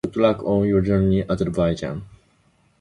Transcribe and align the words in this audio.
Good 0.03 0.15
luck 0.15 0.41
on 0.43 0.67
your 0.67 0.81
journey, 0.81 1.21
Azerbaijan. 1.29 2.01